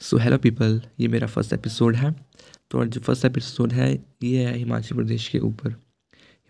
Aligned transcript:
So 0.00 0.16
hello 0.18 0.38
people 0.38 0.82
ये 1.00 1.08
मेरा 1.08 1.26
first 1.26 1.52
episode 1.52 1.96
है। 1.96 2.12
तो 2.70 2.84
जो 2.84 3.00
फ़र्स्ट 3.00 3.24
एपिसोड 3.24 3.72
है, 3.72 4.04
ये 4.22 4.44
है 4.44 4.56
हिमाचल 4.56 4.96
प्रदेश 4.96 5.28
के 5.28 5.38
ऊपर। 5.38 5.70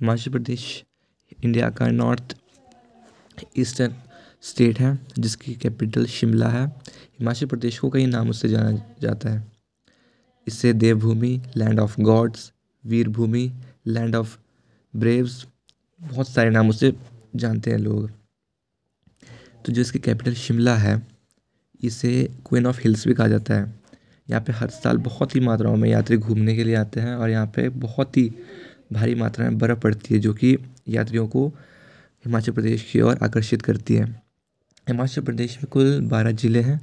हिमाचल 0.01 0.31
प्रदेश, 0.31 0.85
इंडिया 1.45 1.71
का 1.71 1.89
नॉर्थ 1.89 2.37
ईस्टर्न 3.59 3.95
स्टेट 4.43 4.81
है, 4.81 4.99
जिसकी 5.19 5.55
कैपिटल 5.55 6.07
शिमला 6.07 6.49
है। 6.49 6.67
हिमाचल 7.21 7.47
प्रदेश 7.47 7.79
को 7.79 7.91
कई 7.91 8.07
नामों 8.07 8.33
से 8.33 8.49
जाना 8.49 8.97
जाता 9.01 9.31
है। 9.31 9.53
इसे 10.47 10.73
Devbhoomi 10.73 11.43
land 11.57 11.81
of 11.81 12.01
gods 12.01 12.53
Veer 12.85 13.09
Bhoomi 13.09 13.53
land 13.87 14.17
of 14.17 14.39
braves 14.97 15.47
बहुत 16.01 16.29
सारे 16.29 16.51
नामों 16.51 16.73
से 16.73 16.97
जानते 17.37 17.71
हैं 17.71 17.79
लोग। 17.79 18.11
तो 19.67 19.73
जो 19.73 19.81
इसकी 19.81 19.99
कैपिटल 19.99 20.35
शिमला 20.35 20.77
है 20.77 21.16
इसे 21.81 22.13
क्वीन 22.49 22.67
ऑफ़ 22.67 22.81
हिल्स 22.81 23.07
भी 23.09 23.15
कहा 23.15 23.29
जाता 23.29 23.55
है। 23.55 23.75
यहाँ 24.29 24.43
पे 24.43 24.53
हर 24.53 24.69
साल 24.71 24.97
बहुत 25.01 25.35
ही 25.35 25.41
मात्राओं 25.41 25.77
में 25.77 25.89
यात्री 25.89 26.17
घूमने 26.17 26.55
के 26.57 26.65
लिए 26.65 26.75
आते 26.77 27.01
हैं 27.01 27.15
और 27.17 27.31
यहाँ 27.31 27.47
पे 27.47 27.69
बहुत 27.69 28.17
ही 28.17 28.31
भारी 28.93 29.15
मात्रा 29.15 29.45
में 29.45 29.59
बर्फ़ 29.59 29.79
पड़ती 29.81 30.15
है, 30.15 30.21
जो 30.21 30.33
कि 30.35 30.57
यात्रियों 30.89 31.27
को 31.29 31.47
हिमाचल 32.25 32.53
प्रदेश 32.53 32.91
की 32.93 33.01
ओर 33.01 33.19
आकर्षित 33.23 33.63
करती 33.63 33.95
है। 33.95 34.05
हिमाचल 34.87 35.23
प्रदेश 35.23 35.57
में 35.57 35.67
कुल 35.71 36.01
बारह 36.09 36.33
ज़िले 36.33 36.61
हैं 36.63 36.81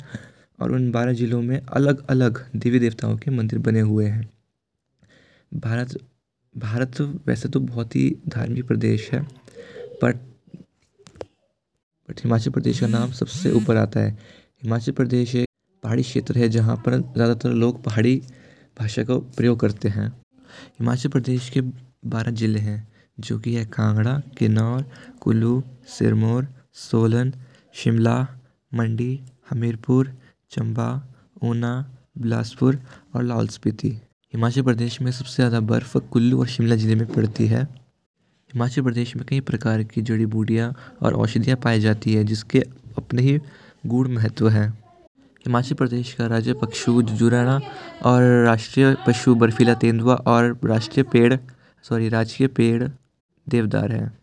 और 0.60 0.72
उन 0.72 0.92
बारह 0.92 1.14
ज़िलों 1.14 1.42
में 1.42 1.60
अलग 1.60 2.06
अलग 2.10 2.44
देवी 2.56 2.80
देवताओं 2.80 3.18
के 3.18 3.32
मंदिर 3.32 3.60
बने 3.60 3.80
हुए 3.82 4.06
हैं। 4.06 4.30
भारत 5.52 5.98
भारत 6.56 7.02
वैसे 7.28 7.50
तो 7.50 7.60
बहुत 7.62 7.96
ही 7.96 8.10
धार्मिक 8.28 8.68
प्रदेश 8.68 9.10
है 9.12 9.22
बट 10.04 10.16
बट 12.10 12.20
हिमाचल 12.24 12.52
प्रदेश 12.52 12.80
का 12.80 12.88
नाम 12.88 13.12
सबसे 13.14 13.52
ऊपर 13.54 13.78
आता 13.78 14.00
है। 14.00 14.18
हिमाचल 14.64 14.92
प्रदेश 14.92 15.34
एक 15.36 15.48
पहाड़ी 15.84 16.04
क्षेत्र 16.04 16.38
है 16.38 16.48
जहाँ 16.50 16.76
पर 16.86 16.98
ज़्यादातर 16.98 17.50
लोग 17.52 17.84
पहाड़ी 17.84 18.16
भाषा 18.80 19.04
का 19.04 19.16
प्रयोग 19.38 19.60
करते 19.60 19.90
हैं। 19.90 20.08
हिमाचल 20.80 21.10
प्रदेश 21.10 21.50
के 21.50 21.62
बारह 22.06 22.32
ज़िले 22.32 22.60
हैं, 22.60 22.88
जो 23.20 23.38
कि 23.40 23.56
है 23.56 23.66
कांगड़ा, 23.66 24.14
किन्नौर, 24.38 24.86
कुल्लू, 25.22 25.62
सिरमौर, 25.88 26.48
सोलन, 26.82 27.34
शिमला, 27.76 28.16
मंडी, 28.72 29.20
हमीरपुर, 29.50 30.14
चंबा, 30.52 30.88
ऊना, 31.44 31.74
बिलासपुर 32.18 32.80
और 33.16 33.24
लाहौल 33.24 33.48
स्पीति। 33.50 33.90
हिमाचल 34.34 34.62
प्रदेश 34.62 35.02
में 35.02 35.12
सबसे 35.12 35.36
ज़्यादा 35.36 35.60
बर्फ़ 35.62 35.98
कुल्लू 36.14 36.40
और 36.40 36.48
शिमला 36.48 36.76
ज़िले 36.76 36.96
में 36.96 37.06
पड़ती 37.08 37.48
है। 37.48 37.64
हिमाचल 37.64 38.82
प्रदेश 38.82 39.16
में 39.16 39.26
कई 39.26 39.40
प्रकार 39.42 39.84
की 39.84 40.02
जड़ी 40.02 40.26
बूटियाँ 40.28 40.74
और 41.02 41.14
औषधियाँ 41.16 41.58
पाई 41.64 41.80
जाती 41.80 42.14
है, 42.14 42.24
जिसके 42.24 42.60
अपने 42.98 43.22
ही 43.22 43.38
गूढ़ 43.86 44.08
महत्व 44.08 44.50
है। 44.50 44.70
हिमाचल 45.46 45.76
प्रदेश 45.76 46.14
का 46.14 46.28
राज्य 46.28 46.54
पशु 46.54 47.02
जुराना 47.02 47.62
और 48.04 48.46
राष्ट्रीय 48.46 48.96
पशु 49.08 49.36
बर्फीला 49.36 49.74
तेंदुआ 49.74 50.16
और 50.16 50.60
राष्ट्रीय 50.66 51.04
पेड़ 51.04 51.38
सॉरी 51.84 52.10
राजकीय 52.10 52.48
पेड़ 52.48 52.88
देवदार 53.50 53.92
है। 53.92 54.18